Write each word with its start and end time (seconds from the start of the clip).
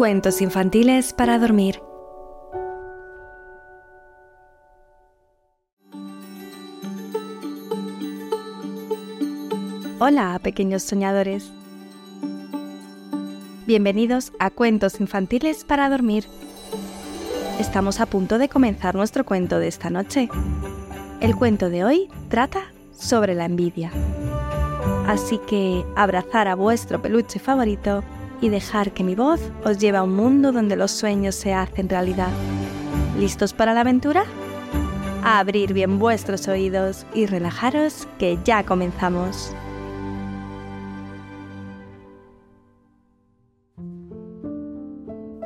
Cuentos 0.00 0.40
infantiles 0.40 1.12
para 1.12 1.38
dormir. 1.38 1.78
Hola, 9.98 10.40
pequeños 10.42 10.84
soñadores. 10.84 11.52
Bienvenidos 13.66 14.32
a 14.38 14.48
Cuentos 14.48 15.02
infantiles 15.02 15.64
para 15.64 15.90
dormir. 15.90 16.24
Estamos 17.58 18.00
a 18.00 18.06
punto 18.06 18.38
de 18.38 18.48
comenzar 18.48 18.94
nuestro 18.94 19.26
cuento 19.26 19.58
de 19.58 19.68
esta 19.68 19.90
noche. 19.90 20.30
El 21.20 21.36
cuento 21.36 21.68
de 21.68 21.84
hoy 21.84 22.08
trata 22.30 22.72
sobre 22.98 23.34
la 23.34 23.44
envidia. 23.44 23.92
Así 25.06 25.38
que 25.38 25.84
abrazar 25.96 26.48
a 26.48 26.54
vuestro 26.54 27.02
peluche 27.02 27.38
favorito 27.38 28.02
y 28.40 28.48
dejar 28.48 28.92
que 28.92 29.04
mi 29.04 29.14
voz 29.14 29.40
os 29.64 29.78
lleve 29.78 29.98
a 29.98 30.02
un 30.02 30.14
mundo 30.14 30.52
donde 30.52 30.76
los 30.76 30.90
sueños 30.90 31.34
se 31.34 31.52
hacen 31.52 31.88
realidad. 31.88 32.30
¿Listos 33.18 33.52
para 33.52 33.74
la 33.74 33.80
aventura? 33.80 34.24
Abrir 35.22 35.74
bien 35.74 35.98
vuestros 35.98 36.48
oídos 36.48 37.06
y 37.12 37.26
relajaros 37.26 38.08
que 38.18 38.38
ya 38.44 38.64
comenzamos. 38.64 39.54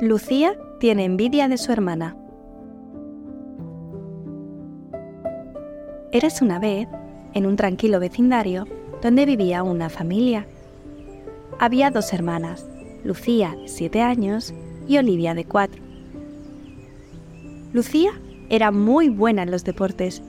Lucía 0.01 0.57
tiene 0.79 1.05
envidia 1.05 1.47
de 1.47 1.57
su 1.57 1.71
hermana. 1.71 2.15
Eres 6.11 6.41
una 6.41 6.59
vez 6.59 6.87
en 7.33 7.45
un 7.45 7.55
tranquilo 7.55 7.99
vecindario 7.99 8.65
donde 9.05 9.27
vivía 9.27 9.61
una 9.61 9.91
familia. 9.91 10.47
Había 11.59 11.91
dos 11.91 12.11
hermanas, 12.11 12.65
Lucía, 13.03 13.55
de 13.55 13.67
7 13.67 14.01
años, 14.01 14.51
y 14.87 14.97
Olivia, 14.97 15.35
de 15.35 15.45
4. 15.45 15.79
Lucía 17.71 18.13
era 18.49 18.71
muy 18.71 19.09
buena 19.09 19.43
en 19.43 19.51
los 19.51 19.63
deportes, 19.63 20.23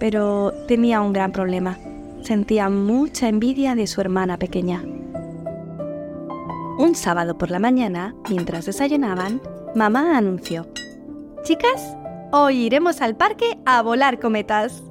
pero 0.00 0.52
tenía 0.66 1.00
un 1.00 1.12
gran 1.12 1.30
problema. 1.30 1.78
Sentía 2.22 2.68
mucha 2.68 3.28
envidia 3.28 3.76
de 3.76 3.86
su 3.86 4.00
hermana 4.00 4.36
pequeña. 4.36 4.82
Un 6.76 6.96
sábado 6.96 7.38
por 7.38 7.52
la 7.52 7.60
mañana, 7.60 8.16
mientras 8.28 8.66
desayunaban, 8.66 9.40
mamá 9.76 10.18
anunció, 10.18 10.66
Chicas, 11.44 11.96
hoy 12.32 12.66
iremos 12.66 13.00
al 13.00 13.14
parque 13.14 13.60
a 13.64 13.80
volar 13.80 14.18
cometas. 14.18 14.82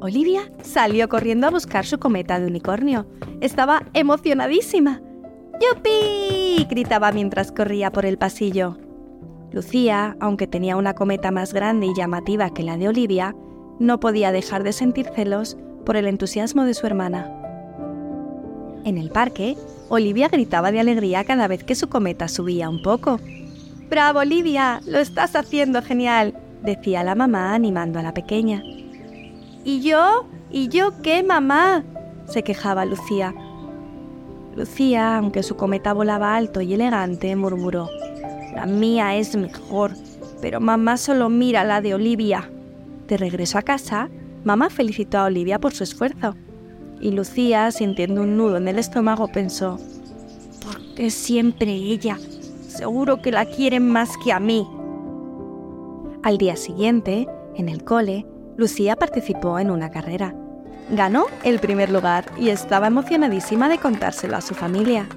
Olivia 0.00 0.52
salió 0.62 1.08
corriendo 1.08 1.46
a 1.46 1.50
buscar 1.50 1.86
su 1.86 1.98
cometa 1.98 2.38
de 2.38 2.46
unicornio. 2.46 3.06
Estaba 3.40 3.82
emocionadísima. 3.94 5.00
¡Yupi! 5.60 6.66
gritaba 6.68 7.12
mientras 7.12 7.50
corría 7.50 7.90
por 7.90 8.04
el 8.04 8.18
pasillo. 8.18 8.76
Lucía, 9.52 10.16
aunque 10.20 10.46
tenía 10.46 10.76
una 10.76 10.94
cometa 10.94 11.30
más 11.30 11.54
grande 11.54 11.86
y 11.86 11.94
llamativa 11.94 12.50
que 12.50 12.62
la 12.62 12.76
de 12.76 12.88
Olivia, 12.88 13.34
no 13.78 14.00
podía 14.00 14.32
dejar 14.32 14.64
de 14.64 14.72
sentir 14.72 15.06
celos 15.14 15.56
por 15.86 15.96
el 15.96 16.06
entusiasmo 16.06 16.64
de 16.64 16.74
su 16.74 16.86
hermana. 16.86 17.32
En 18.84 18.98
el 18.98 19.10
parque, 19.10 19.56
Olivia 19.88 20.28
gritaba 20.28 20.72
de 20.72 20.80
alegría 20.80 21.24
cada 21.24 21.48
vez 21.48 21.64
que 21.64 21.74
su 21.74 21.88
cometa 21.88 22.28
subía 22.28 22.68
un 22.68 22.82
poco. 22.82 23.18
¡Bravo, 23.88 24.18
Olivia! 24.18 24.80
¡Lo 24.86 24.98
estás 24.98 25.36
haciendo 25.36 25.80
genial! 25.80 26.34
decía 26.62 27.04
la 27.04 27.14
mamá 27.14 27.54
animando 27.54 27.98
a 27.98 28.02
la 28.02 28.12
pequeña. 28.12 28.62
¿Y 29.66 29.80
yo? 29.80 30.28
¿Y 30.48 30.68
yo 30.68 31.02
qué, 31.02 31.24
mamá? 31.24 31.82
se 32.26 32.44
quejaba 32.44 32.84
Lucía. 32.84 33.34
Lucía, 34.54 35.18
aunque 35.18 35.42
su 35.42 35.56
cometa 35.56 35.92
volaba 35.92 36.36
alto 36.36 36.60
y 36.60 36.74
elegante, 36.74 37.34
murmuró, 37.34 37.90
La 38.54 38.66
mía 38.66 39.16
es 39.16 39.34
mejor, 39.34 39.90
pero 40.40 40.60
mamá 40.60 40.96
solo 40.96 41.28
mira 41.28 41.64
la 41.64 41.80
de 41.80 41.94
Olivia. 41.94 42.48
De 43.08 43.16
regreso 43.16 43.58
a 43.58 43.62
casa, 43.62 44.08
mamá 44.44 44.70
felicitó 44.70 45.18
a 45.18 45.24
Olivia 45.24 45.58
por 45.58 45.74
su 45.74 45.82
esfuerzo. 45.82 46.36
Y 47.00 47.10
Lucía, 47.10 47.72
sintiendo 47.72 48.22
un 48.22 48.36
nudo 48.36 48.58
en 48.58 48.68
el 48.68 48.78
estómago, 48.78 49.26
pensó, 49.26 49.80
¿por 50.62 50.94
qué 50.94 51.10
siempre 51.10 51.72
ella? 51.72 52.18
Seguro 52.68 53.20
que 53.20 53.32
la 53.32 53.46
quieren 53.46 53.90
más 53.90 54.10
que 54.22 54.32
a 54.32 54.38
mí. 54.38 54.64
Al 56.22 56.38
día 56.38 56.54
siguiente, 56.54 57.26
en 57.56 57.68
el 57.68 57.82
cole, 57.82 58.26
Lucía 58.56 58.96
participó 58.96 59.58
en 59.58 59.70
una 59.70 59.90
carrera 59.90 60.34
Ganó 60.90 61.24
el 61.42 61.58
primer 61.58 61.90
lugar 61.90 62.26
y 62.38 62.50
estaba 62.50 62.86
emocionadísima 62.86 63.68
de 63.68 63.78
contárselo 63.78 64.36
a 64.36 64.40
su 64.40 64.54
familia. 64.54 65.08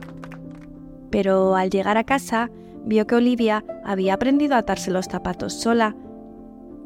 Pero 1.12 1.56
al 1.56 1.70
llegar 1.70 1.98
a 1.98 2.04
casa, 2.04 2.50
vio 2.86 3.06
que 3.06 3.16
Olivia 3.16 3.64
había 3.86 4.16
aprendido 4.16 4.56
a 4.56 4.60
atarse 4.60 4.90
los 4.90 5.06
zapatos 5.06 5.54
sola. 5.54 5.96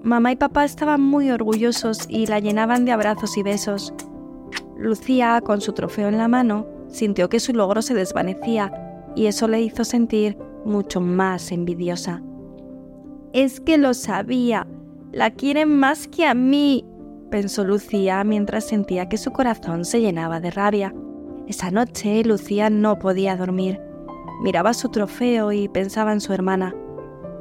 Mamá 0.02 0.34
y 0.34 0.36
papá 0.36 0.66
estaban 0.66 1.00
muy 1.00 1.32
orgullosos 1.32 2.00
y 2.10 2.28
la 2.28 2.40
llenaban 2.40 2.84
de 2.84 2.92
abrazos 2.92 3.38
y 3.38 3.44
besos. 3.44 3.94
Lucía, 4.78 5.40
con 5.42 5.62
su 5.62 5.72
trofeo 5.72 6.10
en 6.10 6.18
la 6.18 6.28
mano, 6.28 6.68
sintió 6.90 7.30
que 7.30 7.40
su 7.40 7.54
logro 7.54 7.82
se 7.82 7.94
desvanecía 7.94 8.74
y 9.16 9.28
eso 9.28 9.48
le 9.48 9.62
hizo 9.62 9.86
sentir 9.86 10.38
mucho 10.66 11.00
más 11.00 11.54
envidiosa. 11.54 12.22
Es 13.32 13.62
que 13.62 13.78
lo 13.78 13.94
sabía. 13.94 14.68
La 15.14 15.30
quieren 15.30 15.78
más 15.78 16.08
que 16.08 16.26
a 16.26 16.34
mí, 16.34 16.84
pensó 17.30 17.64
Lucía 17.64 18.24
mientras 18.24 18.66
sentía 18.66 19.10
que 19.10 19.18
su 19.18 19.32
corazón 19.32 19.86
se 19.86 20.02
llenaba 20.02 20.40
de 20.40 20.50
rabia. 20.50 20.92
Esa 21.48 21.70
noche 21.70 22.24
Lucía 22.24 22.72
no 22.72 22.98
podía 22.98 23.38
dormir. 23.38 23.80
Miraba 24.42 24.74
su 24.74 24.90
trofeo 24.90 25.52
y 25.52 25.68
pensaba 25.68 26.14
en 26.14 26.20
su 26.20 26.34
hermana. 26.34 26.74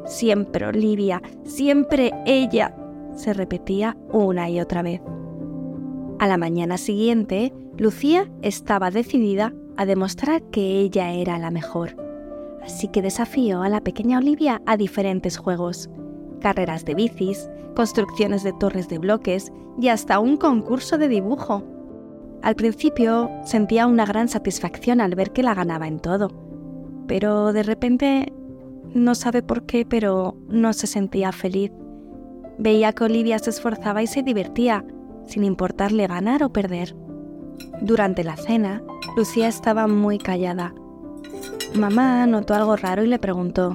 Siempre 0.05 0.67
Olivia, 0.67 1.23
siempre 1.45 2.13
ella, 2.27 2.77
se 3.17 3.33
repetía 3.33 3.97
una 4.13 4.51
y 4.51 4.61
otra 4.61 4.83
vez. 4.83 5.01
A 6.19 6.27
la 6.27 6.37
mañana 6.37 6.77
siguiente, 6.77 7.55
Lucía 7.79 8.31
estaba 8.43 8.91
decidida 8.91 9.55
a 9.79 9.87
demostrar 9.87 10.43
que 10.51 10.81
ella 10.81 11.11
era 11.13 11.39
la 11.39 11.51
mejor. 11.51 11.97
Así 12.63 12.89
que 12.89 13.01
desafió 13.01 13.63
a 13.63 13.71
la 13.71 13.81
pequeña 13.81 14.19
Olivia 14.19 14.61
a 14.67 14.77
diferentes 14.77 15.39
juegos 15.39 15.89
carreras 16.43 16.85
de 16.85 16.95
bicis, 16.95 17.49
construcciones 17.75 18.43
de 18.43 18.53
torres 18.53 18.89
de 18.89 18.99
bloques 18.99 19.51
y 19.81 19.89
hasta 19.89 20.19
un 20.19 20.37
concurso 20.37 20.99
de 20.99 21.09
dibujo. 21.09 21.63
Al 22.43 22.57
principio 22.57 23.31
sentía 23.45 23.87
una 23.87 24.05
gran 24.05 24.29
satisfacción 24.29 25.01
al 25.01 25.15
ver 25.15 25.31
que 25.31 25.43
la 25.43 25.55
ganaba 25.55 25.87
en 25.87 26.01
todo, 26.01 26.29
pero 27.07 27.53
de 27.53 27.63
repente, 27.63 28.33
no 28.95 29.15
sabe 29.15 29.43
por 29.43 29.65
qué, 29.65 29.87
pero 29.87 30.37
no 30.49 30.73
se 30.73 30.87
sentía 30.87 31.33
feliz. 31.33 31.71
Veía 32.59 32.93
que 32.93 33.05
Olivia 33.05 33.39
se 33.39 33.51
esforzaba 33.51 34.03
y 34.03 34.07
se 34.07 34.23
divertía, 34.23 34.85
sin 35.25 35.45
importarle 35.45 36.07
ganar 36.07 36.43
o 36.43 36.53
perder. 36.53 36.95
Durante 37.81 38.25
la 38.25 38.37
cena, 38.37 38.83
Lucía 39.17 39.49
estaba 39.49 39.87
muy 39.87 40.19
callada. 40.19 40.75
Mamá 41.75 42.27
notó 42.27 42.55
algo 42.55 42.77
raro 42.77 43.03
y 43.03 43.07
le 43.07 43.19
preguntó, 43.19 43.73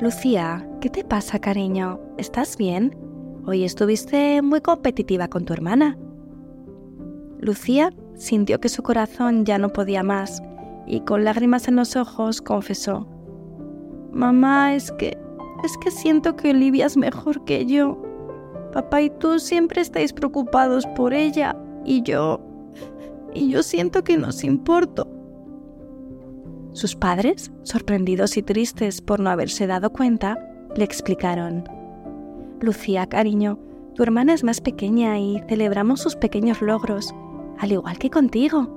Lucía, 0.00 0.66
¿qué 0.82 0.90
te 0.90 1.04
pasa, 1.04 1.38
cariño? 1.38 2.00
¿Estás 2.18 2.56
bien? 2.56 2.96
Hoy 3.46 3.62
estuviste 3.62 4.42
muy 4.42 4.60
competitiva 4.60 5.28
con 5.28 5.44
tu 5.44 5.52
hermana. 5.52 5.96
Lucía 7.38 7.92
sintió 8.16 8.58
que 8.58 8.68
su 8.68 8.82
corazón 8.82 9.44
ya 9.44 9.58
no 9.58 9.68
podía 9.68 10.02
más 10.02 10.42
y 10.88 11.02
con 11.02 11.22
lágrimas 11.22 11.68
en 11.68 11.76
los 11.76 11.94
ojos 11.94 12.42
confesó, 12.42 13.06
Mamá, 14.10 14.74
es 14.74 14.90
que... 14.90 15.16
es 15.62 15.78
que 15.78 15.92
siento 15.92 16.34
que 16.34 16.50
Olivia 16.50 16.86
es 16.86 16.96
mejor 16.96 17.44
que 17.44 17.64
yo. 17.64 18.02
Papá 18.72 19.02
y 19.02 19.10
tú 19.10 19.38
siempre 19.38 19.82
estáis 19.82 20.12
preocupados 20.12 20.84
por 20.96 21.14
ella 21.14 21.56
y 21.84 22.02
yo... 22.02 22.40
y 23.32 23.50
yo 23.50 23.62
siento 23.62 24.02
que 24.02 24.18
nos 24.18 24.42
importo. 24.42 25.06
Sus 26.72 26.96
padres, 26.96 27.52
sorprendidos 27.62 28.36
y 28.36 28.42
tristes 28.42 29.00
por 29.00 29.20
no 29.20 29.30
haberse 29.30 29.68
dado 29.68 29.92
cuenta, 29.92 30.48
le 30.76 30.84
explicaron, 30.84 31.64
Lucía, 32.60 33.06
cariño, 33.06 33.58
tu 33.94 34.02
hermana 34.02 34.32
es 34.32 34.44
más 34.44 34.60
pequeña 34.60 35.18
y 35.18 35.42
celebramos 35.48 36.00
sus 36.00 36.16
pequeños 36.16 36.62
logros, 36.62 37.14
al 37.58 37.72
igual 37.72 37.98
que 37.98 38.10
contigo. 38.10 38.68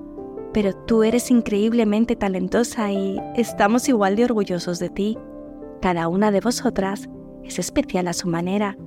Pero 0.54 0.74
tú 0.74 1.04
eres 1.04 1.32
increíblemente 1.32 2.16
talentosa 2.16 2.92
y 2.92 3.22
estamos 3.36 3.88
igual 3.88 4.16
de 4.16 4.26
orgullosos 4.26 4.80
de 4.80 4.90
ti. 4.90 5.18
Cada 5.82 6.08
una 6.08 6.32
de 6.32 6.42
vosotras 6.42 7.10
es 7.44 7.60
especial 7.60 8.08
a 8.08 8.14
su 8.14 8.28
manera. 8.28 8.78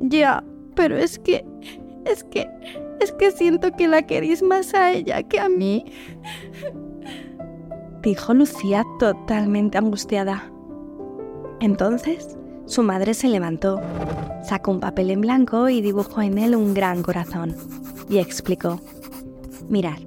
Ya, 0.00 0.44
pero 0.74 0.96
es 0.96 1.18
que... 1.18 1.44
es 2.04 2.24
que... 2.24 2.48
es 3.00 3.12
que 3.12 3.30
siento 3.30 3.72
que 3.72 3.88
la 3.88 4.02
queréis 4.02 4.42
más 4.42 4.74
a 4.74 4.92
ella 4.92 5.22
que 5.22 5.40
a 5.40 5.48
mí 5.48 5.84
dijo 8.02 8.34
Lucía 8.34 8.84
totalmente 8.98 9.78
angustiada. 9.78 10.52
Entonces, 11.60 12.36
su 12.66 12.82
madre 12.82 13.14
se 13.14 13.28
levantó, 13.28 13.80
sacó 14.42 14.72
un 14.72 14.80
papel 14.80 15.10
en 15.10 15.20
blanco 15.20 15.68
y 15.68 15.80
dibujó 15.80 16.20
en 16.22 16.38
él 16.38 16.54
un 16.54 16.74
gran 16.74 17.02
corazón, 17.02 17.56
y 18.08 18.18
explicó, 18.18 18.80
Mirad, 19.68 19.98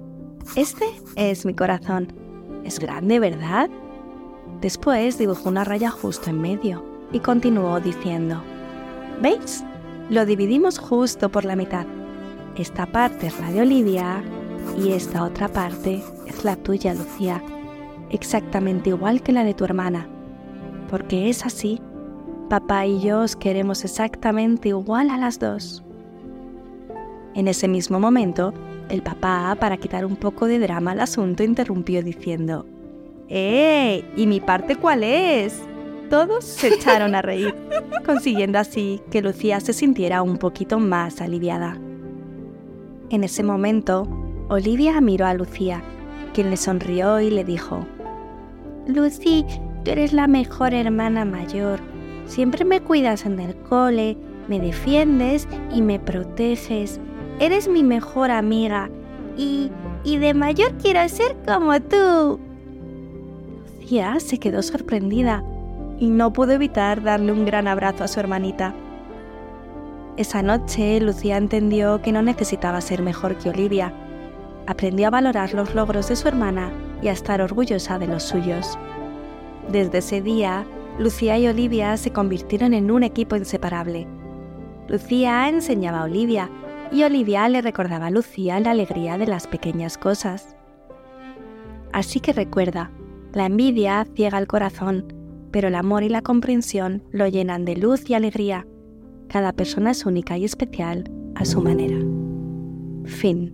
este 0.55 0.85
es 1.15 1.45
mi 1.45 1.53
corazón. 1.53 2.13
Es 2.63 2.79
grande, 2.79 3.19
¿verdad? 3.19 3.69
Después 4.61 5.17
dibujó 5.17 5.49
una 5.49 5.63
raya 5.63 5.89
justo 5.89 6.29
en 6.29 6.41
medio 6.41 6.83
y 7.11 7.19
continuó 7.19 7.79
diciendo, 7.79 8.43
¿Veis? 9.21 9.63
Lo 10.09 10.25
dividimos 10.25 10.79
justo 10.79 11.29
por 11.29 11.45
la 11.45 11.55
mitad. 11.55 11.85
Esta 12.55 12.85
parte 12.85 13.27
es 13.27 13.39
la 13.39 13.51
de 13.51 13.61
Olivia 13.61 14.23
y 14.77 14.91
esta 14.91 15.23
otra 15.23 15.47
parte 15.47 16.03
es 16.25 16.43
la 16.43 16.55
tuya, 16.55 16.93
Lucía, 16.93 17.41
exactamente 18.09 18.89
igual 18.89 19.21
que 19.21 19.31
la 19.31 19.43
de 19.43 19.53
tu 19.53 19.65
hermana, 19.65 20.07
porque 20.89 21.29
es 21.29 21.45
así. 21.45 21.79
Papá 22.49 22.85
y 22.85 22.99
yo 22.99 23.21
os 23.21 23.35
queremos 23.35 23.83
exactamente 23.83 24.69
igual 24.69 25.09
a 25.09 25.17
las 25.17 25.39
dos. 25.39 25.83
En 27.35 27.47
ese 27.47 27.67
mismo 27.67 27.99
momento, 27.99 28.53
el 28.89 29.03
papá, 29.03 29.55
para 29.59 29.77
quitar 29.77 30.05
un 30.05 30.15
poco 30.15 30.47
de 30.47 30.59
drama 30.59 30.91
al 30.91 31.01
asunto, 31.01 31.43
interrumpió 31.43 32.01
diciendo, 32.01 32.65
¡Eh! 33.27 34.03
¿Y 34.15 34.25
mi 34.25 34.39
parte 34.39 34.75
cuál 34.75 35.03
es? 35.03 35.61
Todos 36.09 36.43
se 36.43 36.69
echaron 36.69 37.13
a 37.13 37.21
reír, 37.21 37.53
consiguiendo 38.05 38.57
así 38.57 38.99
que 39.11 39.21
Lucía 39.21 39.59
se 39.59 39.73
sintiera 39.73 40.23
un 40.23 40.37
poquito 40.37 40.79
más 40.79 41.21
aliviada. 41.21 41.77
En 43.11 43.23
ese 43.23 43.43
momento, 43.43 44.07
Olivia 44.49 44.99
miró 45.01 45.27
a 45.27 45.35
Lucía, 45.35 45.83
quien 46.33 46.49
le 46.49 46.57
sonrió 46.57 47.19
y 47.19 47.29
le 47.29 47.43
dijo, 47.43 47.85
Lucy, 48.87 49.45
tú 49.83 49.91
eres 49.91 50.13
la 50.13 50.27
mejor 50.27 50.73
hermana 50.73 51.25
mayor. 51.25 51.79
Siempre 52.25 52.65
me 52.65 52.81
cuidas 52.81 53.25
en 53.25 53.39
el 53.39 53.55
cole, 53.55 54.17
me 54.47 54.59
defiendes 54.59 55.47
y 55.73 55.81
me 55.81 55.99
proteges. 55.99 56.99
Eres 57.39 57.67
mi 57.67 57.83
mejor 57.83 58.31
amiga 58.31 58.89
y, 59.37 59.71
y 60.03 60.17
de 60.17 60.33
mayor 60.33 60.73
quiero 60.77 61.07
ser 61.09 61.35
como 61.45 61.79
tú. 61.79 62.39
Lucía 63.79 64.19
se 64.19 64.37
quedó 64.37 64.61
sorprendida 64.61 65.43
y 65.99 66.09
no 66.09 66.31
pudo 66.31 66.51
evitar 66.51 67.01
darle 67.01 67.31
un 67.31 67.45
gran 67.45 67.67
abrazo 67.67 68.03
a 68.03 68.07
su 68.07 68.19
hermanita. 68.19 68.73
Esa 70.15 70.41
noche 70.41 70.99
Lucía 70.99 71.37
entendió 71.37 72.01
que 72.01 72.11
no 72.11 72.21
necesitaba 72.21 72.81
ser 72.81 73.01
mejor 73.01 73.37
que 73.37 73.49
Olivia. 73.49 73.93
Aprendió 74.67 75.07
a 75.07 75.11
valorar 75.11 75.53
los 75.53 75.73
logros 75.73 76.09
de 76.09 76.15
su 76.15 76.27
hermana 76.27 76.71
y 77.01 77.07
a 77.07 77.13
estar 77.13 77.41
orgullosa 77.41 77.97
de 77.97 78.07
los 78.07 78.23
suyos. 78.23 78.77
Desde 79.71 79.99
ese 79.99 80.21
día, 80.21 80.65
Lucía 80.97 81.37
y 81.37 81.47
Olivia 81.47 81.95
se 81.97 82.11
convirtieron 82.11 82.73
en 82.73 82.89
un 82.89 83.03
equipo 83.03 83.35
inseparable. 83.35 84.07
Lucía 84.87 85.47
enseñaba 85.47 85.99
a 85.99 86.03
Olivia 86.05 86.49
y 86.91 87.03
Olivia 87.03 87.47
le 87.49 87.61
recordaba 87.61 88.07
a 88.07 88.09
Lucía 88.09 88.59
la 88.59 88.71
alegría 88.71 89.19
de 89.19 89.27
las 89.27 89.45
pequeñas 89.45 89.99
cosas. 89.99 90.55
Así 91.93 92.19
que 92.19 92.33
recuerda, 92.33 92.91
la 93.33 93.45
envidia 93.45 94.07
ciega 94.15 94.39
el 94.39 94.47
corazón, 94.47 95.13
pero 95.51 95.67
el 95.67 95.75
amor 95.75 96.01
y 96.01 96.09
la 96.09 96.23
comprensión 96.23 97.03
lo 97.11 97.27
llenan 97.27 97.63
de 97.63 97.75
luz 97.75 98.09
y 98.09 98.15
alegría. 98.15 98.65
Cada 99.27 99.53
persona 99.53 99.91
es 99.91 100.03
única 100.03 100.35
y 100.35 100.45
especial 100.45 101.11
a 101.35 101.45
su 101.45 101.61
manera. 101.61 101.97
Fin. 103.05 103.53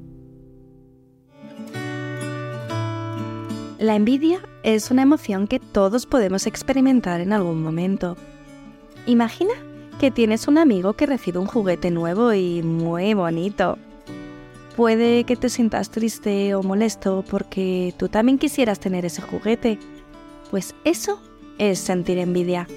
La 3.80 3.96
envidia 3.96 4.40
es 4.66 4.90
una 4.90 5.04
emoción 5.04 5.46
que 5.46 5.60
todos 5.60 6.08
podemos 6.08 6.48
experimentar 6.48 7.22
en 7.22 7.34
algún 7.34 7.62
momento. 7.62 8.18
Imagina 9.06 9.54
que 10.00 10.10
tienes 10.10 10.48
un 10.48 10.58
amigo 10.58 10.94
que 10.94 11.06
recibe 11.06 11.38
un 11.38 11.46
juguete 11.46 11.92
nuevo 11.92 12.34
y 12.34 12.64
muy 12.64 13.14
bonito. 13.14 13.78
Puede 14.76 15.24
que 15.24 15.36
te 15.36 15.50
sientas 15.50 15.92
triste 15.92 16.56
o 16.56 16.64
molesto 16.64 17.24
porque 17.30 17.94
tú 17.98 18.10
también 18.10 18.40
quisieras 18.40 18.80
tener 18.80 19.06
ese 19.06 19.22
juguete. 19.22 19.78
Pues 20.50 20.74
eso 20.84 21.22
es 21.60 21.78
sentir 21.78 22.18
envidia. 22.18 22.68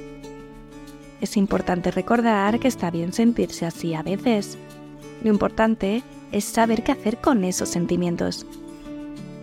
Es 1.23 1.39
importante 1.39 1.91
recordar 1.91 2.61
que 2.61 2.69
está 2.69 2.91
bien 2.91 3.15
sentirse 3.15 3.65
así 3.65 3.95
a 3.95 4.03
veces. 4.03 4.59
Lo 5.25 5.31
importante 5.31 6.03
es 6.33 6.45
saber 6.45 6.85
qué 6.85 6.93
hacer 6.93 7.17
con 7.17 7.45
esos 7.45 7.71
sentimientos. 7.71 8.45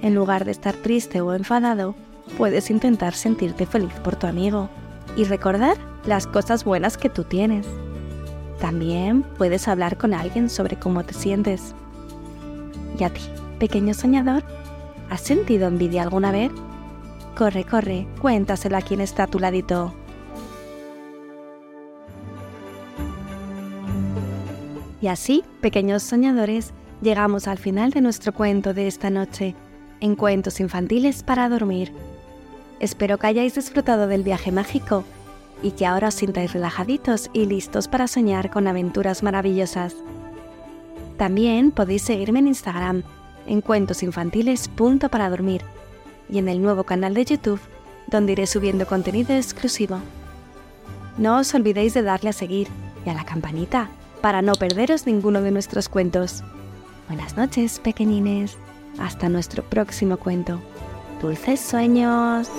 En 0.04 0.14
lugar 0.14 0.46
de 0.46 0.52
estar 0.52 0.76
triste 0.76 1.22
o 1.22 1.34
enfadado, 1.34 1.96
puedes 2.38 2.70
intentar 2.70 3.14
sentirte 3.14 3.66
feliz 3.66 3.94
por 4.04 4.16
tu 4.16 4.28
amigo 4.28 4.70
y 5.16 5.24
recordar 5.24 5.78
las 6.06 6.28
cosas 6.28 6.64
buenas 6.64 6.98
que 6.98 7.10
tú 7.10 7.24
tienes. 7.24 7.66
También 8.60 9.24
puedes 9.38 9.68
hablar 9.68 9.98
con 9.98 10.14
alguien 10.14 10.50
sobre 10.50 10.78
cómo 10.78 11.04
te 11.04 11.14
sientes. 11.14 11.76
¿Y 13.00 13.04
a 13.04 13.10
ti, 13.10 13.22
pequeño 13.60 13.94
soñador? 13.94 14.44
¿Has 15.10 15.22
sentido 15.22 15.68
envidia 15.68 16.04
alguna 16.04 16.32
vez? 16.32 16.52
Corre, 17.38 17.64
corre, 17.66 18.08
cuéntaselo 18.22 18.78
a 18.78 18.82
quien 18.82 19.02
está 19.02 19.24
a 19.24 19.28
tu 19.28 19.40
ladito. 19.40 19.94
Y 25.02 25.08
así, 25.08 25.44
pequeños 25.62 26.02
soñadores, 26.02 26.74
llegamos 27.02 27.48
al 27.48 27.58
final 27.58 27.92
de 27.92 28.02
nuestro 28.02 28.34
cuento 28.34 28.74
de 28.74 28.88
esta 28.88 29.10
noche, 29.10 29.54
en 30.00 30.16
Cuentos 30.16 30.60
Infantiles 30.60 31.22
para 31.22 31.50
Dormir. 31.50 31.94
Espero 32.80 33.18
que 33.18 33.28
hayáis 33.28 33.56
disfrutado 33.56 34.08
del 34.08 34.24
viaje 34.24 34.52
mágico 34.52 35.04
y 35.62 35.72
que 35.72 35.86
ahora 35.86 36.10
os 36.10 36.16
sintáis 36.16 36.52
relajaditos 36.54 37.30
y 37.34 37.46
listos 37.46 37.88
para 37.88 38.08
soñar 38.08 38.50
con 38.52 38.68
aventuras 38.68 39.24
maravillosas. 39.24 39.96
También 41.18 41.72
podéis 41.72 42.02
seguirme 42.02 42.40
en 42.40 42.50
Instagram, 42.50 43.04
en 43.48 43.62
cuentosinfantiles.paradormir 43.62 45.62
y 46.30 46.40
en 46.40 46.50
el 46.50 46.62
nuevo 46.62 46.84
canal 46.84 47.14
de 47.14 47.24
YouTube, 47.26 47.62
donde 48.08 48.34
iré 48.34 48.48
subiendo 48.48 48.86
contenido 48.86 49.34
exclusivo. 49.34 50.00
No 51.18 51.40
os 51.40 51.56
olvidéis 51.56 51.94
de 51.94 52.02
darle 52.02 52.32
a 52.32 52.34
seguir 52.34 52.68
y 53.06 53.10
a 53.10 53.14
la 53.14 53.24
campanita 53.24 53.88
para 54.22 54.42
no 54.42 54.56
perderos 54.56 55.06
ninguno 55.06 55.42
de 55.42 55.52
nuestros 55.52 55.88
cuentos. 55.88 56.44
Buenas 57.08 57.38
noches, 57.38 57.80
pequeñines. 57.80 58.58
Hasta 59.00 59.30
nuestro 59.30 59.64
próximo 59.64 60.18
cuento. 60.18 60.60
Dulces 61.26 61.60
sueños. 61.60 62.52